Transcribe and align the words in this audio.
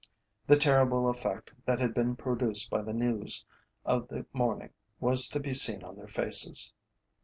The 0.47 0.55
terrible 0.57 1.07
effect 1.11 1.51
that 1.67 1.79
had 1.79 1.93
been 1.93 2.15
produced 2.15 2.71
by 2.71 2.81
the 2.81 2.91
news 2.91 3.45
of 3.85 4.07
the 4.07 4.25
morning 4.33 4.71
was 4.99 5.27
to 5.27 5.39
be 5.39 5.53
seen 5.53 5.83
on 5.83 5.95
their 5.95 6.07
faces. 6.07 6.73